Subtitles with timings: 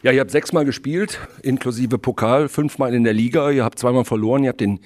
[0.00, 3.50] Ja, ihr habt sechsmal gespielt, inklusive Pokal, fünfmal in der Liga.
[3.50, 4.44] Ihr habt zweimal verloren.
[4.44, 4.78] Ihr habt den,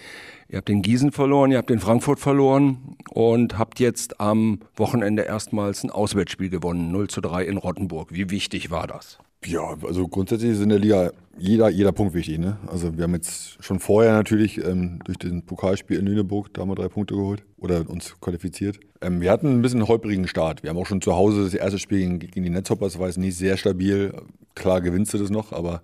[0.49, 5.23] ihr habt den Gießen verloren, ihr habt den Frankfurt verloren und habt jetzt am Wochenende
[5.23, 8.15] erstmals ein Auswärtsspiel gewonnen, 0 zu 3 in Rottenburg.
[8.15, 9.19] Wie wichtig war das?
[9.45, 12.39] Ja, also grundsätzlich ist in der Liga jeder, jeder Punkt wichtig.
[12.39, 12.57] Ne?
[12.67, 16.71] Also wir haben jetzt schon vorher natürlich ähm, durch den Pokalspiel in Lüneburg, da haben
[16.71, 18.79] wir drei Punkte geholt oder uns qualifiziert.
[19.03, 20.63] Ähm, wir hatten ein bisschen einen holprigen Start.
[20.63, 23.19] Wir haben auch schon zu Hause das erste Spiel gegen, gegen die Netzhoppers, war jetzt
[23.19, 24.15] nicht sehr stabil.
[24.55, 25.83] Klar gewinnst du das noch, aber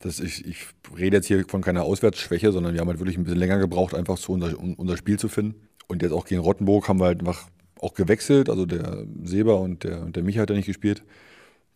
[0.00, 0.66] das, ich, ich
[0.96, 3.94] rede jetzt hier von keiner Auswärtsschwäche, sondern wir haben halt wirklich ein bisschen länger gebraucht,
[3.94, 5.68] einfach so unser, um unser Spiel zu finden.
[5.88, 7.48] Und jetzt auch gegen Rottenburg haben wir halt einfach
[7.80, 8.48] auch gewechselt.
[8.48, 11.02] Also der Seba und der, der Micha hat ja nicht gespielt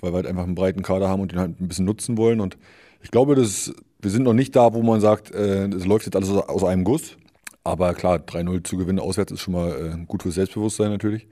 [0.01, 2.41] weil wir halt einfach einen breiten Kader haben und den halt ein bisschen nutzen wollen.
[2.41, 2.57] Und
[3.03, 6.17] ich glaube, das, wir sind noch nicht da, wo man sagt, äh, es läuft jetzt
[6.17, 7.17] alles aus, aus einem Guss.
[7.65, 11.27] Aber klar, 3-0 zu gewinnen auswärts ist schon mal äh, gut fürs Selbstbewusstsein natürlich.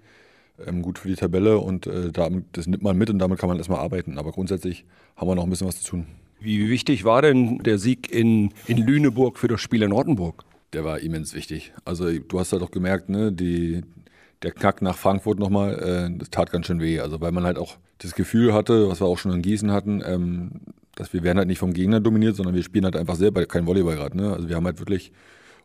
[0.67, 3.49] Ähm, gut für die Tabelle und äh, damit, das nimmt man mit und damit kann
[3.49, 4.19] man erstmal arbeiten.
[4.19, 4.85] Aber grundsätzlich
[5.17, 6.07] haben wir noch ein bisschen was zu tun.
[6.41, 10.45] Wie wichtig war denn der Sieg in, in Lüneburg für das Spiel in Rottenburg?
[10.73, 11.73] Der war immens wichtig.
[11.85, 13.83] Also du hast halt auch gemerkt, ne, die,
[14.43, 17.01] der Knack nach Frankfurt nochmal, äh, das tat ganz schön weh.
[17.01, 20.03] Also weil man halt auch das Gefühl hatte, was wir auch schon in Gießen hatten,
[20.05, 20.51] ähm,
[20.97, 23.67] dass wir werden halt nicht vom Gegner dominiert, sondern wir spielen halt einfach selber kein
[23.67, 24.17] Volleyball gerade.
[24.17, 24.33] Ne?
[24.33, 25.13] Also wir haben halt wirklich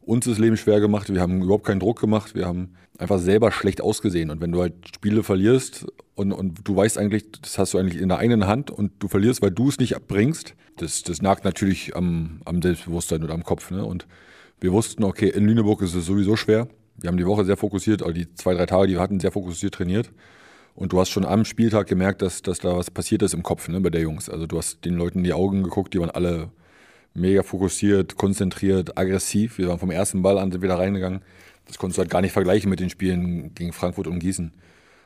[0.07, 3.51] uns das Leben schwer gemacht, wir haben überhaupt keinen Druck gemacht, wir haben einfach selber
[3.51, 4.29] schlecht ausgesehen.
[4.31, 8.01] Und wenn du halt Spiele verlierst und, und du weißt eigentlich, das hast du eigentlich
[8.01, 11.43] in der eigenen Hand und du verlierst, weil du es nicht abbringst, das, das nagt
[11.43, 13.69] natürlich am, am Selbstbewusstsein oder am Kopf.
[13.69, 13.83] Ne?
[13.83, 14.07] Und
[14.61, 16.67] wir wussten, okay, in Lüneburg ist es sowieso schwer.
[16.95, 19.31] Wir haben die Woche sehr fokussiert, also die zwei, drei Tage, die wir hatten, sehr
[19.31, 20.11] fokussiert trainiert.
[20.73, 23.67] Und du hast schon am Spieltag gemerkt, dass, dass da was passiert ist im Kopf
[23.67, 24.29] ne, bei der Jungs.
[24.29, 26.49] Also du hast den Leuten in die Augen geguckt, die waren alle
[27.17, 29.57] mega fokussiert, konzentriert, aggressiv.
[29.57, 31.21] Wir waren vom ersten Ball an wieder reingegangen.
[31.65, 34.53] Das konntest du halt gar nicht vergleichen mit den Spielen gegen Frankfurt und Gießen.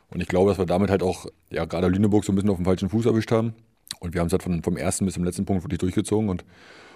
[0.09, 2.57] Und ich glaube, dass wir damit halt auch, ja, gerade Lüneburg so ein bisschen auf
[2.57, 3.53] dem falschen Fuß erwischt haben.
[3.99, 6.29] Und wir haben es halt von, vom ersten bis zum letzten Punkt wirklich durchgezogen.
[6.29, 6.43] Und,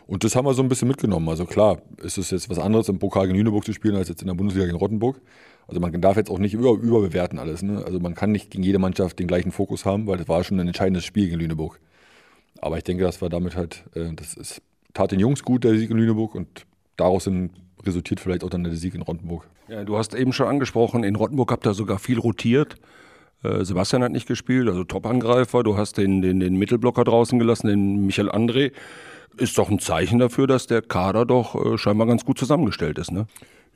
[0.06, 1.30] und das haben wir so ein bisschen mitgenommen.
[1.30, 4.22] Also klar, ist es jetzt was anderes, im Pokal gegen Lüneburg zu spielen, als jetzt
[4.22, 5.22] in der Bundesliga gegen Rottenburg.
[5.68, 7.64] Also man darf jetzt auch nicht über, überbewerten alles.
[7.64, 7.84] Ne?
[7.86, 10.60] Also man kann nicht gegen jede Mannschaft den gleichen Fokus haben, weil das war schon
[10.60, 11.80] ein entscheidendes Spiel gegen Lüneburg.
[12.62, 14.62] Aber ich denke, dass wir damit halt, äh, das ist,
[14.96, 16.66] tat den Jungs gut, der Sieg in Lüneburg und
[16.98, 17.30] daraus
[17.86, 19.48] resultiert vielleicht auch dann der Sieg in Rottenburg.
[19.68, 22.78] Ja, du hast eben schon angesprochen, in Rottenburg habt ihr sogar viel rotiert.
[23.44, 25.64] Äh, Sebastian hat nicht gespielt, also Top-Angreifer.
[25.64, 28.72] Du hast den, den, den Mittelblocker draußen gelassen, den Michael André.
[29.38, 33.12] Ist doch ein Zeichen dafür, dass der Kader doch äh, scheinbar ganz gut zusammengestellt ist,
[33.12, 33.28] ne?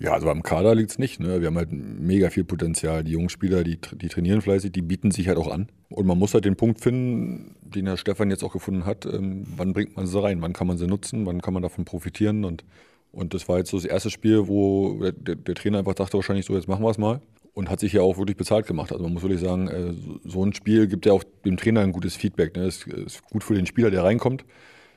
[0.02, 1.20] Ja, also beim Kader liegt es nicht.
[1.20, 1.42] Ne?
[1.42, 3.04] Wir haben halt mega viel Potenzial.
[3.04, 5.68] Die jungen Spieler, die, die trainieren fleißig, die bieten sich halt auch an.
[5.90, 9.06] Und man muss halt den Punkt finden, den Herr Stefan jetzt auch gefunden hat.
[9.06, 10.42] Ähm, wann bringt man sie rein?
[10.42, 11.26] Wann kann man sie nutzen?
[11.26, 12.46] Wann kann man davon profitieren?
[12.46, 12.64] Und,
[13.12, 16.46] und das war jetzt so das erste Spiel, wo der, der Trainer einfach dachte wahrscheinlich
[16.46, 17.20] so, jetzt machen wir es mal.
[17.54, 18.94] Und hat sich ja auch wirklich bezahlt gemacht.
[18.94, 19.94] Also man muss wirklich sagen, äh,
[20.24, 22.56] so ein Spiel gibt ja auch dem Trainer ein gutes Feedback.
[22.56, 22.64] Ne?
[22.64, 24.46] Es ist gut für den Spieler, der reinkommt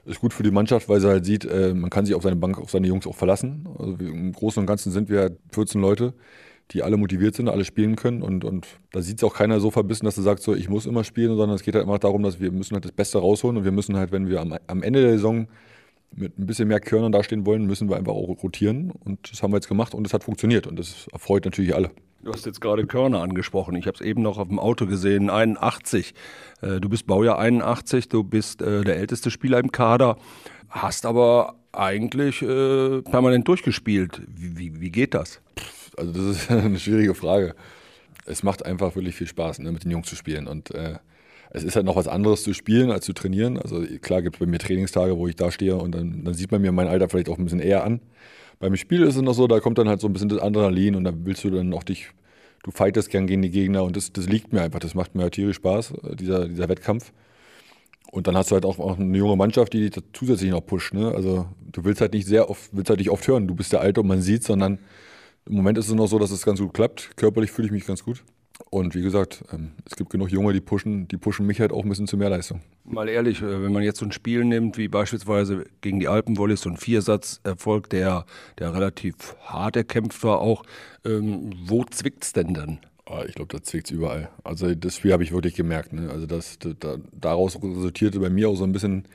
[0.05, 2.37] ist gut für die Mannschaft, weil sie halt sieht, äh, man kann sich auf seine
[2.37, 3.69] Bank, auf seine Jungs auch verlassen.
[3.79, 6.15] Also Im Großen und Ganzen sind wir 14 Leute,
[6.71, 8.23] die alle motiviert sind, alle spielen können.
[8.23, 10.87] Und, und da sieht es auch keiner so verbissen, dass er sagt, so, ich muss
[10.87, 13.59] immer spielen, sondern es geht halt immer darum, dass wir müssen halt das Beste rausholen
[13.59, 15.47] und wir müssen halt, wenn wir am, am Ende der Saison
[16.15, 18.91] mit ein bisschen mehr Körnern dastehen wollen, müssen wir einfach auch rotieren.
[18.91, 20.67] Und das haben wir jetzt gemacht und es hat funktioniert.
[20.67, 21.91] Und das erfreut natürlich alle.
[22.23, 23.75] Du hast jetzt gerade Körner angesprochen.
[23.75, 25.29] Ich habe es eben noch auf dem Auto gesehen.
[25.29, 26.15] 81.
[26.61, 28.09] Äh, du bist Baujahr 81.
[28.09, 30.17] Du bist äh, der älteste Spieler im Kader.
[30.69, 34.23] Hast aber eigentlich äh, permanent durchgespielt.
[34.29, 35.41] Wie, wie, wie, geht das?
[35.97, 37.57] Also, das ist eine schwierige Frage.
[38.25, 40.47] Es macht einfach wirklich viel Spaß, ne, mit den Jungs zu spielen.
[40.47, 40.99] Und äh,
[41.55, 43.59] es ist halt noch was anderes zu spielen als zu trainieren.
[43.59, 46.51] Also, klar gibt es bei mir Trainingstage, wo ich da stehe und dann, dann sieht
[46.51, 48.01] man mir mein Alter vielleicht auch ein bisschen eher an.
[48.59, 50.95] Beim Spiel ist es noch so, da kommt dann halt so ein bisschen das Adrenalin
[50.95, 52.09] und da willst du dann auch dich,
[52.63, 55.25] du fightest gern gegen die Gegner und das, das liegt mir einfach, das macht mir
[55.25, 57.13] halt tierisch Spaß, äh, dieser, dieser Wettkampf.
[58.13, 60.95] Und dann hast du halt auch, auch eine junge Mannschaft, die dich zusätzlich noch pusht.
[60.95, 61.13] Ne?
[61.15, 63.81] Also du willst halt nicht sehr oft, willst halt nicht oft hören, du bist der
[63.81, 64.79] Alte und man sieht, sondern
[65.47, 67.17] im Moment ist es noch so, dass es ganz gut klappt.
[67.17, 68.23] Körperlich fühle ich mich ganz gut.
[68.73, 71.83] Und wie gesagt, ähm, es gibt genug Junge, die pushen, die pushen mich halt auch
[71.83, 72.63] ein bisschen zu mehr Leistung.
[72.85, 76.63] Mal ehrlich, äh, wenn man jetzt so ein Spiel nimmt, wie beispielsweise gegen die Alpenvolleys,
[76.63, 78.25] so ein Viersatz-Erfolg, der,
[78.59, 80.63] der relativ hart erkämpft war auch,
[81.05, 82.79] ähm, wo zwickt's denn dann?
[83.05, 84.31] Ah, ich glaube, da zwickt es überall.
[84.43, 85.93] Also das Spiel habe ich wirklich gemerkt.
[85.93, 86.09] Ne?
[86.09, 89.07] Also das, da, daraus resultierte bei mir auch so ein bisschen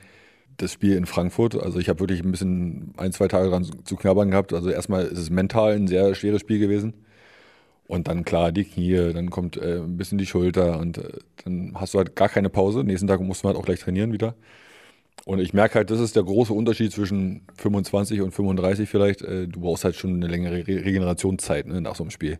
[0.58, 1.60] das Spiel in Frankfurt.
[1.60, 4.52] Also ich habe wirklich ein bisschen ein, zwei Tage dran zu knabbern gehabt.
[4.52, 6.94] Also erstmal ist es mental ein sehr schweres Spiel gewesen.
[7.88, 11.08] Und dann klar die Knie, dann kommt äh, ein bisschen die Schulter und äh,
[11.44, 12.84] dann hast du halt gar keine Pause.
[12.84, 14.34] Nächsten Tag musst du halt auch gleich trainieren wieder.
[15.24, 19.22] Und ich merke halt, das ist der große Unterschied zwischen 25 und 35 vielleicht.
[19.22, 22.38] Äh, du brauchst halt schon eine längere Re Regenerationszeit ne, nach so einem Spiel.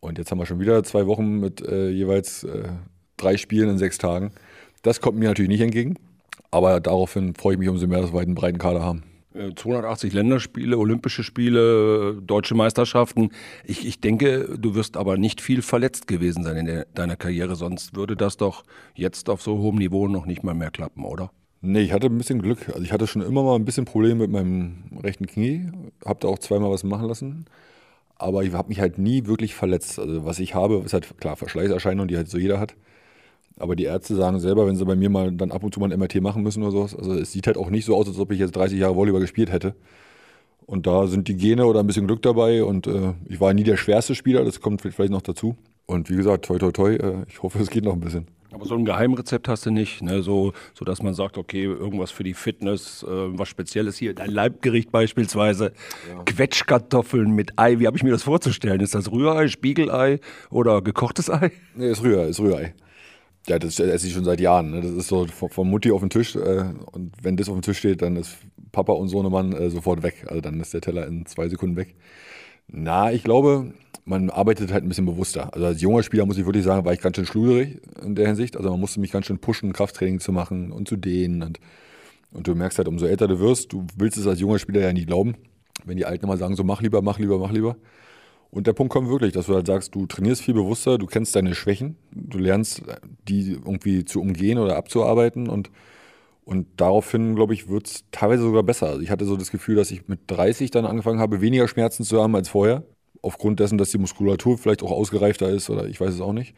[0.00, 2.68] Und jetzt haben wir schon wieder zwei Wochen mit äh, jeweils äh,
[3.16, 4.32] drei Spielen in sechs Tagen.
[4.82, 5.96] Das kommt mir natürlich nicht entgegen.
[6.50, 9.04] Aber daraufhin freue ich mich umso mehr, dass wir einen breiten Kader haben.
[9.56, 13.30] 280 äh, Länderspiele, Olympische Spiele, deutsche Meisterschaften.
[13.64, 17.56] Ich, ich denke, du wirst aber nicht viel verletzt gewesen sein in der, deiner Karriere,
[17.56, 18.64] sonst würde das doch
[18.94, 21.30] jetzt auf so hohem Niveau noch nicht mal mehr klappen, oder?
[21.60, 22.68] Nee, ich hatte ein bisschen Glück.
[22.68, 25.70] Also ich hatte schon immer mal ein bisschen Probleme mit meinem rechten Knie,
[26.04, 27.46] habe da auch zweimal was machen lassen.
[28.16, 29.98] Aber ich habe mich halt nie wirklich verletzt.
[29.98, 32.74] Also was ich habe, ist halt klar Verschleißerscheinungen, die halt so jeder hat.
[33.58, 35.92] Aber die Ärzte sagen selber, wenn sie bei mir mal dann ab und zu mal
[35.92, 38.18] ein MRT machen müssen oder sowas, also es sieht halt auch nicht so aus, als
[38.18, 39.74] ob ich jetzt 30 Jahre Volleyball gespielt hätte.
[40.66, 43.64] Und da sind die Gene oder ein bisschen Glück dabei und äh, ich war nie
[43.64, 45.56] der schwerste Spieler, das kommt vielleicht noch dazu.
[45.86, 48.26] Und wie gesagt, toi toi toi, äh, ich hoffe, es geht noch ein bisschen.
[48.50, 50.22] Aber so ein Geheimrezept hast du nicht, ne?
[50.22, 54.30] so, so dass man sagt, okay, irgendwas für die Fitness, äh, was Spezielles hier, dein
[54.30, 55.72] Leibgericht beispielsweise,
[56.08, 56.22] ja.
[56.24, 58.80] Quetschkartoffeln mit Ei, wie habe ich mir das vorzustellen?
[58.80, 60.20] Ist das Rührei, Spiegelei
[60.50, 61.50] oder gekochtes Ei?
[61.74, 62.74] Nee, ist Rührei, ist Rührei.
[63.48, 64.70] Ja, das esse ich schon seit Jahren.
[64.70, 64.82] Ne?
[64.82, 66.36] Das ist so von Mutti auf den Tisch.
[66.36, 68.36] Äh, und wenn das auf dem Tisch steht, dann ist
[68.72, 70.26] Papa und Sohnemann äh, sofort weg.
[70.28, 71.94] Also dann ist der Teller in zwei Sekunden weg.
[72.68, 73.72] Na, ich glaube,
[74.04, 75.54] man arbeitet halt ein bisschen bewusster.
[75.54, 78.26] Also als junger Spieler muss ich wirklich sagen, war ich ganz schön schluderig in der
[78.26, 78.56] Hinsicht.
[78.56, 81.42] Also man musste mich ganz schön pushen, Krafttraining zu machen und zu dehnen.
[81.42, 81.60] Und,
[82.32, 84.92] und du merkst halt, umso älter du wirst, du willst es als junger Spieler ja
[84.92, 85.36] nie glauben.
[85.86, 87.76] Wenn die Alten immer sagen, so mach lieber, mach lieber, mach lieber.
[88.50, 91.36] Und der Punkt kommt wirklich, dass du halt sagst, du trainierst viel bewusster, du kennst
[91.36, 92.82] deine Schwächen, du lernst,
[93.28, 95.70] die irgendwie zu umgehen oder abzuarbeiten und,
[96.44, 98.88] und daraufhin, glaube ich, wird es teilweise sogar besser.
[98.88, 102.04] Also ich hatte so das Gefühl, dass ich mit 30 dann angefangen habe, weniger Schmerzen
[102.04, 102.84] zu haben als vorher,
[103.22, 106.54] aufgrund dessen, dass die Muskulatur vielleicht auch ausgereifter ist oder ich weiß es auch nicht.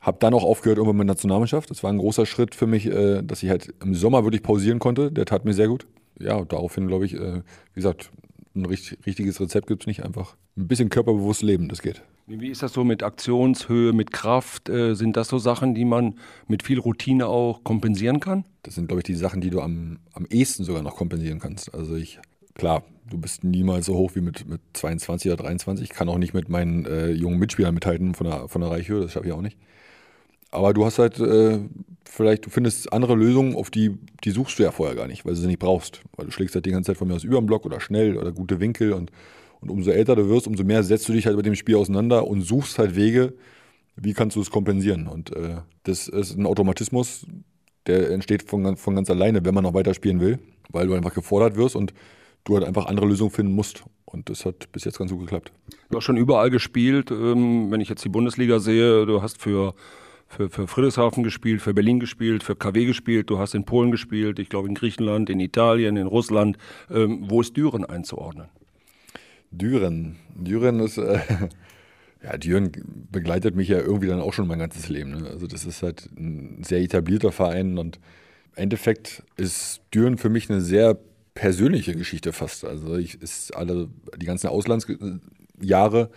[0.00, 1.70] Hab dann auch aufgehört irgendwann mit Nationalmannschaft.
[1.70, 4.78] Das war ein großer Schritt für mich, äh, dass ich halt im Sommer wirklich pausieren
[4.78, 5.10] konnte.
[5.12, 5.86] Der tat mir sehr gut.
[6.18, 7.42] Ja, daraufhin, glaube ich, äh, wie
[7.74, 8.10] gesagt,
[8.54, 10.04] ein richtiges Rezept gibt es nicht.
[10.04, 12.02] Einfach ein bisschen körperbewusst leben, das geht.
[12.26, 14.70] Wie ist das so mit Aktionshöhe, mit Kraft?
[14.70, 16.14] Äh, sind das so Sachen, die man
[16.48, 18.44] mit viel Routine auch kompensieren kann?
[18.62, 21.74] Das sind, glaube ich, die Sachen, die du am, am ehesten sogar noch kompensieren kannst.
[21.74, 22.18] Also ich,
[22.54, 25.84] klar, du bist niemals so hoch wie mit, mit 22 oder 23.
[25.84, 29.02] Ich kann auch nicht mit meinen äh, jungen Mitspielern mithalten von der, von der Reichhöhe,
[29.02, 29.58] das schaffe ich auch nicht.
[30.54, 31.58] Aber du hast halt äh,
[32.04, 35.34] vielleicht, du findest andere Lösungen, auf die, die suchst du ja vorher gar nicht, weil
[35.34, 36.02] du sie nicht brauchst.
[36.16, 38.16] Weil du schlägst halt die ganze Zeit von mir aus über den Block oder schnell
[38.16, 39.10] oder gute Winkel und,
[39.60, 42.26] und umso älter du wirst, umso mehr setzt du dich halt mit dem Spiel auseinander
[42.26, 43.34] und suchst halt Wege,
[43.96, 45.08] wie kannst du es kompensieren.
[45.08, 47.26] Und äh, das ist ein Automatismus,
[47.86, 50.38] der entsteht von, von ganz alleine, wenn man noch weiter spielen will,
[50.70, 51.92] weil du einfach gefordert wirst und
[52.44, 53.84] du halt einfach andere Lösungen finden musst.
[54.04, 55.52] Und das hat bis jetzt ganz gut geklappt.
[55.90, 57.10] Du hast schon überall gespielt.
[57.10, 59.74] Ähm, wenn ich jetzt die Bundesliga sehe, du hast für
[60.28, 64.38] für, für Friedrichshafen gespielt, für Berlin gespielt, für KW gespielt, du hast in Polen gespielt,
[64.38, 66.58] ich glaube in Griechenland, in Italien, in Russland.
[66.90, 68.48] Ähm, wo ist Düren einzuordnen?
[69.50, 70.16] Düren.
[70.34, 71.20] Düren ist, äh,
[72.22, 72.72] ja, Düren
[73.10, 75.10] begleitet mich ja irgendwie dann auch schon mein ganzes Leben.
[75.10, 75.28] Ne?
[75.28, 78.00] Also das ist halt ein sehr etablierter Verein und
[78.56, 80.98] im Endeffekt ist Düren für mich eine sehr
[81.34, 82.64] persönliche Geschichte fast.
[82.64, 86.10] Also ich ist alle, die ganzen Auslandsjahre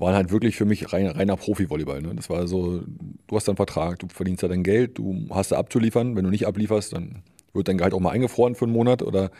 [0.00, 2.00] waren halt wirklich für mich rein, reiner Profi-Volleyball.
[2.00, 2.14] Ne?
[2.14, 2.80] Das war so,
[3.26, 6.16] du hast einen Vertrag, du verdienst ja dein Geld, du hast da abzuliefern.
[6.16, 9.02] Wenn du nicht ablieferst, dann wird dein Gehalt auch mal eingefroren für einen Monat.
[9.02, 9.30] Oder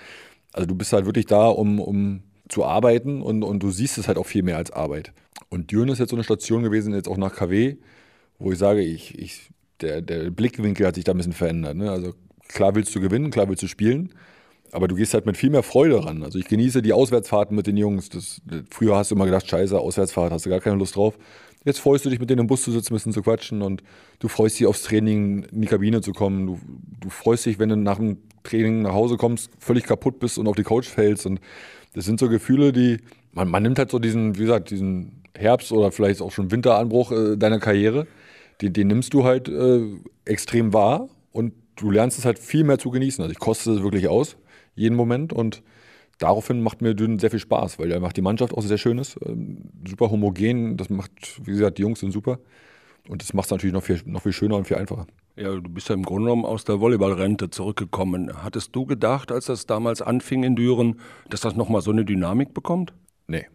[0.52, 4.06] also du bist halt wirklich da, um, um zu arbeiten und, und du siehst es
[4.06, 5.12] halt auch viel mehr als Arbeit.
[5.48, 7.76] Und Düren ist jetzt so eine Station gewesen, jetzt auch nach KW,
[8.38, 11.76] wo ich sage, ich, ich, der, der Blickwinkel hat sich da ein bisschen verändert.
[11.76, 11.90] Ne?
[11.90, 12.14] Also
[12.48, 14.12] klar willst du gewinnen, klar willst du spielen.
[14.72, 16.22] Aber du gehst halt mit viel mehr Freude ran.
[16.22, 18.08] Also ich genieße die Auswärtsfahrten mit den Jungs.
[18.08, 18.40] Das,
[18.70, 21.18] früher hast du immer gedacht, scheiße, Auswärtsfahrt, hast du gar keine Lust drauf.
[21.64, 23.82] Jetzt freust du dich, mit denen im Bus zu sitzen, ein bisschen zu quatschen und
[24.18, 26.46] du freust dich aufs Training, in die Kabine zu kommen.
[26.46, 26.58] Du,
[27.00, 30.46] du freust dich, wenn du nach dem Training nach Hause kommst, völlig kaputt bist und
[30.46, 31.26] auf die Couch fällst.
[31.26, 31.40] Und
[31.92, 32.98] das sind so Gefühle, die,
[33.32, 37.12] man, man nimmt halt so diesen, wie gesagt, diesen Herbst oder vielleicht auch schon Winteranbruch
[37.12, 38.06] äh, deiner Karriere,
[38.62, 39.82] den, den nimmst du halt äh,
[40.24, 43.22] extrem wahr und du lernst es halt viel mehr zu genießen.
[43.22, 44.36] Also ich koste es wirklich aus
[44.74, 45.32] jeden Moment.
[45.32, 45.62] Und
[46.18, 48.98] daraufhin macht mir Dünn sehr viel Spaß, weil er macht die Mannschaft auch sehr schön
[48.98, 49.18] ist.
[49.24, 50.76] Ähm, super homogen.
[50.76, 52.38] Das macht, wie gesagt, die Jungs sind super.
[53.08, 55.06] Und das macht es natürlich noch viel, noch viel schöner und viel einfacher.
[55.36, 58.42] Ja, du bist ja im Grunde genommen aus der Volleyballrente zurückgekommen.
[58.42, 61.00] Hattest du gedacht, als das damals anfing in Düren,
[61.30, 62.92] dass das nochmal so eine Dynamik bekommt?
[63.26, 63.46] Nee.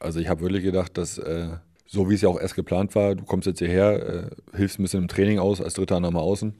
[0.00, 1.48] Also ich habe wirklich gedacht, dass äh,
[1.86, 4.82] so wie es ja auch erst geplant war, du kommst jetzt hierher, äh, hilfst ein
[4.82, 6.54] bisschen im Training aus, als Dritter nochmal außen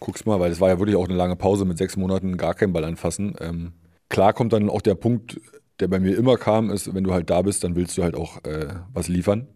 [0.00, 2.54] guck's mal, weil es war ja wirklich auch eine lange Pause mit sechs Monaten gar
[2.54, 3.34] keinen Ball anfassen.
[3.40, 3.72] Ähm,
[4.08, 5.40] klar kommt dann auch der Punkt,
[5.80, 8.14] der bei mir immer kam, ist, wenn du halt da bist, dann willst du halt
[8.14, 9.48] auch äh, was liefern.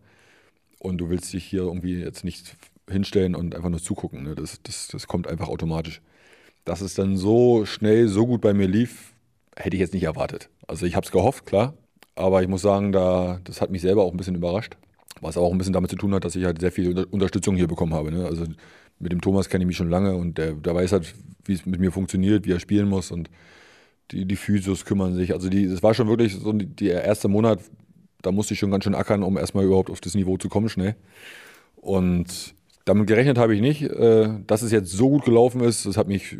[0.78, 2.56] Und du willst dich hier irgendwie jetzt nicht
[2.88, 4.23] hinstellen und einfach nur zugucken.
[4.23, 4.35] Ne?
[4.35, 6.00] Das, das, das kommt einfach automatisch.
[6.64, 9.12] Dass es dann so schnell, so gut bei mir lief,
[9.56, 10.49] hätte ich jetzt nicht erwartet.
[10.66, 11.75] Also ich habe es gehofft, klar.
[12.16, 14.76] Aber ich muss sagen, da, das hat mich selber auch ein bisschen überrascht.
[15.20, 17.66] Was auch ein bisschen damit zu tun hat, dass ich halt sehr viel Unterstützung hier
[17.66, 18.11] bekommen habe.
[18.11, 18.25] Ne?
[18.25, 18.44] Also
[19.00, 21.14] mit dem Thomas kenne ich mich schon lange und der, der weiß halt,
[21.45, 23.30] wie es mit mir funktioniert, wie er spielen muss und
[24.12, 25.33] die, die Physios kümmern sich.
[25.33, 27.61] Also es war schon wirklich so der erste Monat,
[28.23, 30.69] da musste ich schon ganz schön ackern, um erstmal überhaupt auf das Niveau zu kommen,
[30.69, 30.97] schnell.
[31.76, 32.54] Und
[32.85, 33.83] damit gerechnet habe ich nicht.
[33.83, 36.38] Äh, dass es jetzt so gut gelaufen ist, das hat mich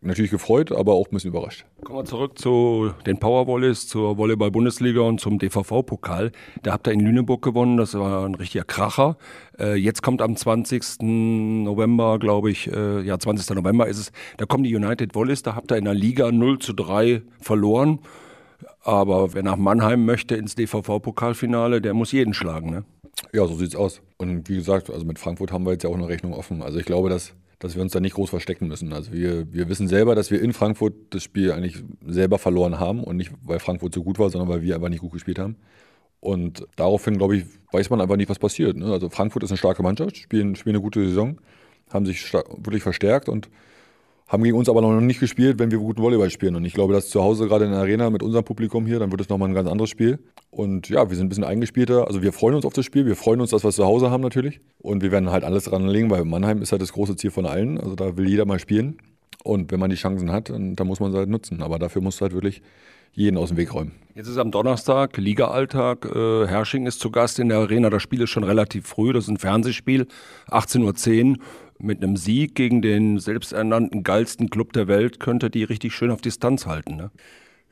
[0.00, 1.64] natürlich gefreut, aber auch ein bisschen überrascht.
[1.84, 6.32] Kommen wir zurück zu den Powervolleys, zur Volleyball-Bundesliga und zum DVV-Pokal.
[6.62, 9.16] Da habt ihr in Lüneburg gewonnen, das war ein richtiger Kracher.
[9.58, 11.02] Äh, jetzt kommt am 20.
[11.64, 13.56] November, glaube ich, äh, ja, 20.
[13.56, 16.58] November ist es, da kommen die United Volleys, da habt ihr in der Liga 0
[16.58, 18.00] zu 3 verloren.
[18.84, 22.84] Aber wer nach Mannheim möchte ins DVV-Pokalfinale, der muss jeden schlagen, ne?
[23.32, 24.00] Ja, so sieht's aus.
[24.18, 26.62] Und wie gesagt, also mit Frankfurt haben wir jetzt ja auch eine Rechnung offen.
[26.62, 28.92] Also ich glaube, dass dass wir uns da nicht groß verstecken müssen.
[28.92, 33.04] Also wir, wir wissen selber, dass wir in Frankfurt das Spiel eigentlich selber verloren haben
[33.04, 35.54] und nicht, weil Frankfurt so gut war, sondern weil wir einfach nicht gut gespielt haben.
[36.18, 38.76] Und daraufhin, glaube ich, weiß man einfach nicht, was passiert.
[38.76, 38.86] Ne?
[38.86, 41.40] Also Frankfurt ist eine starke Mannschaft, spielen, spielen eine gute Saison,
[41.92, 43.48] haben sich wirklich verstärkt und
[44.32, 46.56] haben gegen uns aber noch nicht gespielt, wenn wir guten Volleyball spielen.
[46.56, 49.10] Und ich glaube, dass zu Hause gerade in der Arena mit unserem Publikum hier, dann
[49.10, 50.20] wird es nochmal ein ganz anderes Spiel.
[50.50, 52.06] Und ja, wir sind ein bisschen eingespielter.
[52.06, 54.10] Also wir freuen uns auf das Spiel, wir freuen uns, dass wir es zu Hause
[54.10, 54.62] haben natürlich.
[54.78, 57.44] Und wir werden halt alles dran legen, weil Mannheim ist halt das große Ziel von
[57.44, 57.78] allen.
[57.78, 58.96] Also da will jeder mal spielen.
[59.44, 61.62] Und wenn man die Chancen hat, dann, dann muss man sie halt nutzen.
[61.62, 62.62] Aber dafür muss halt wirklich
[63.12, 63.92] jeden aus dem Weg räumen.
[64.14, 66.06] Jetzt ist am Donnerstag Liga-Alltag.
[66.06, 67.90] Äh, Hersching ist zu Gast in der Arena.
[67.90, 69.12] Das Spiel ist schon relativ früh.
[69.12, 70.06] Das ist ein Fernsehspiel.
[70.48, 71.36] 18.10 Uhr
[71.82, 76.20] mit einem Sieg gegen den selbsternannten geilsten Club der Welt könnte die richtig schön auf
[76.20, 76.96] Distanz halten.
[76.96, 77.10] Ne?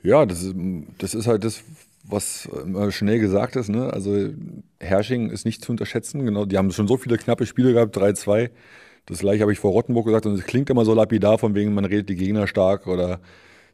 [0.02, 0.54] Ja, das ist,
[0.98, 1.62] das ist halt das,
[2.04, 2.48] was
[2.90, 3.68] schnell gesagt ist.
[3.68, 3.92] Ne?
[3.92, 4.30] Also
[4.80, 6.24] Hersching ist nicht zu unterschätzen.
[6.24, 8.50] Genau, die haben schon so viele knappe Spiele gehabt, 3-2.
[9.06, 11.74] Das gleiche habe ich vor Rottenburg gesagt und es klingt immer so lapidar, von wegen
[11.74, 13.20] man redet die Gegner stark oder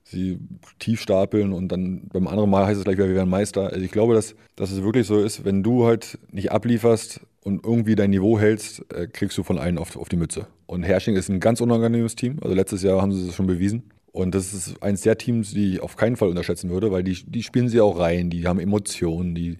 [0.05, 0.38] sie
[0.78, 3.73] tief stapeln und dann beim anderen Mal heißt es gleich, wir werden Meister.
[3.73, 7.64] Also ich glaube, dass, dass es wirklich so ist, wenn du halt nicht ablieferst und
[7.64, 10.48] irgendwie dein Niveau hältst, äh, kriegst du von allen auf, auf die Mütze.
[10.66, 12.38] Und Hersching ist ein ganz unangenehmes Team.
[12.42, 13.84] Also letztes Jahr haben sie es schon bewiesen.
[14.10, 17.14] Und das ist eins der Teams, die ich auf keinen Fall unterschätzen würde, weil die,
[17.24, 19.58] die spielen sie auch rein, die haben Emotionen, die,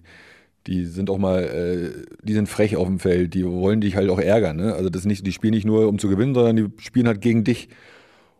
[0.67, 4.09] die sind auch mal, äh, die sind frech auf dem Feld, die wollen dich halt
[4.09, 4.57] auch ärgern.
[4.57, 4.73] Ne?
[4.73, 7.45] Also das nicht, die spielen nicht nur, um zu gewinnen, sondern die spielen halt gegen
[7.45, 7.69] dich.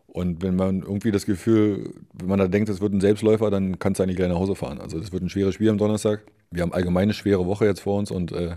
[0.08, 3.78] Und wenn man irgendwie das Gefühl, wenn man da denkt, es wird ein Selbstläufer, dann
[3.78, 4.78] kannst du eigentlich gleich nach Hause fahren.
[4.78, 6.20] Also das wird ein schweres Spiel am Donnerstag.
[6.50, 8.56] Wir haben allgemein eine schwere Woche jetzt vor uns und äh,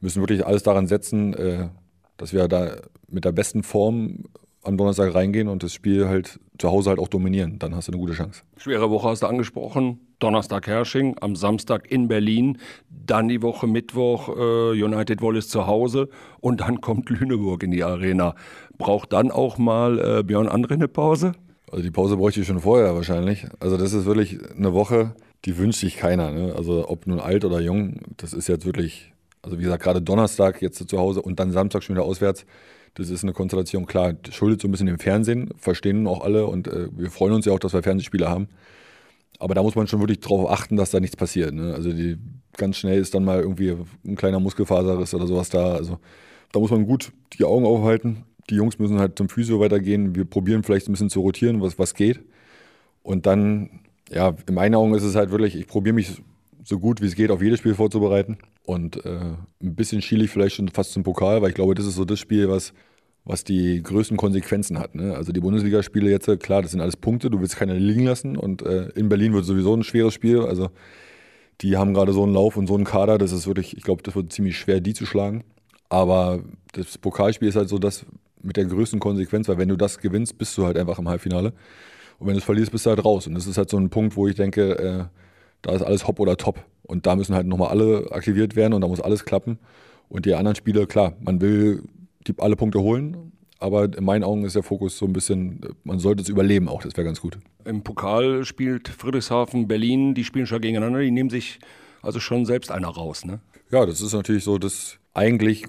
[0.00, 1.68] müssen wirklich alles daran setzen, äh,
[2.16, 2.76] dass wir da
[3.08, 4.24] mit der besten Form
[4.62, 7.58] am Donnerstag reingehen und das Spiel halt zu Hause halt auch dominieren.
[7.58, 8.42] Dann hast du eine gute Chance.
[8.56, 10.00] Schwere Woche hast du angesprochen.
[10.18, 12.58] Donnerstag Hersching, am Samstag in Berlin,
[12.90, 16.08] dann die Woche Mittwoch äh, United Wallis zu Hause
[16.40, 18.34] und dann kommt Lüneburg in die Arena.
[18.76, 21.32] Braucht dann auch mal äh, Björn Andre eine Pause?
[21.70, 23.46] Also die Pause bräuchte ich schon vorher wahrscheinlich.
[23.60, 25.14] Also das ist wirklich eine Woche,
[25.44, 26.32] die wünscht sich keiner.
[26.32, 26.54] Ne?
[26.56, 29.12] Also ob nun alt oder jung, das ist jetzt wirklich
[29.48, 32.44] also wie gesagt, gerade Donnerstag jetzt zu Hause und dann Samstag schon wieder auswärts.
[32.94, 36.68] Das ist eine Konstellation, klar, schuldet so ein bisschen dem Fernsehen, verstehen auch alle und
[36.68, 38.48] äh, wir freuen uns ja auch, dass wir Fernsehspiele haben.
[39.38, 41.54] Aber da muss man schon wirklich darauf achten, dass da nichts passiert.
[41.54, 41.72] Ne?
[41.74, 42.18] Also die,
[42.56, 45.74] ganz schnell ist dann mal irgendwie ein kleiner Muskelfaserriss oder sowas da.
[45.74, 45.98] Also
[46.52, 48.24] da muss man gut die Augen aufhalten.
[48.50, 50.14] Die Jungs müssen halt zum Physio weitergehen.
[50.14, 52.20] Wir probieren vielleicht ein bisschen zu rotieren, was, was geht.
[53.02, 56.20] Und dann, ja, in meinen Augen ist es halt wirklich, ich probiere mich
[56.64, 58.38] so gut wie es geht auf jedes Spiel vorzubereiten.
[58.64, 59.20] Und äh,
[59.62, 62.04] ein bisschen schiele ich vielleicht schon fast zum Pokal, weil ich glaube, das ist so
[62.04, 62.72] das Spiel, was,
[63.24, 64.94] was die größten Konsequenzen hat.
[64.94, 65.14] Ne?
[65.14, 68.36] Also die Bundesligaspiele jetzt, klar, das sind alles Punkte, du willst keine liegen lassen.
[68.36, 70.40] Und äh, in Berlin wird sowieso ein schweres Spiel.
[70.40, 70.70] Also
[71.60, 74.02] die haben gerade so einen Lauf und so einen Kader, das ist wirklich, ich glaube,
[74.02, 75.44] das wird ziemlich schwer, die zu schlagen.
[75.88, 78.04] Aber das Pokalspiel ist halt so das
[78.42, 81.52] mit der größten Konsequenz, weil wenn du das gewinnst, bist du halt einfach im Halbfinale.
[82.18, 83.26] Und wenn du es verlierst, bist du halt raus.
[83.26, 85.04] Und das ist halt so ein Punkt, wo ich denke, äh,
[85.62, 86.64] da ist alles hopp oder top.
[86.82, 89.58] Und da müssen halt nochmal alle aktiviert werden und da muss alles klappen.
[90.08, 91.82] Und die anderen Spiele, klar, man will
[92.26, 95.98] die, alle Punkte holen, aber in meinen Augen ist der Fokus so ein bisschen, man
[95.98, 97.38] sollte es überleben auch, das wäre ganz gut.
[97.64, 101.58] Im Pokal spielt Friedrichshafen, Berlin, die spielen schon gegeneinander, die nehmen sich
[102.00, 103.40] also schon selbst einer raus, ne?
[103.70, 105.66] Ja, das ist natürlich so das eigentlich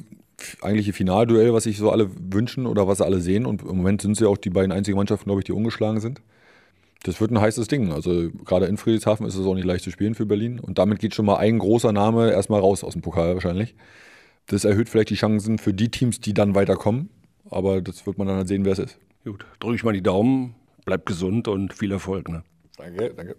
[0.62, 3.46] eigentliche Finalduell, was sich so alle wünschen oder was sie alle sehen.
[3.46, 6.22] Und im Moment sind sie auch die beiden einzigen Mannschaften, glaube ich, die ungeschlagen sind
[7.04, 7.92] das wird ein heißes Ding.
[7.94, 10.60] Also gerade in Friedrichshafen ist es auch nicht leicht zu spielen für Berlin.
[10.60, 13.76] Und damit geht schon mal ein großer Name erstmal raus aus dem Pokal wahrscheinlich.
[14.48, 17.10] Das erhöht vielleicht die Chancen für die Teams, die dann weiterkommen.
[17.50, 19.00] Aber das wird man dann halt sehen, wer es ist.
[19.24, 22.30] Gut, drücke ich mal die Daumen, bleib gesund und viel Erfolg.
[22.30, 22.44] Ne?
[22.78, 23.36] Danke, danke.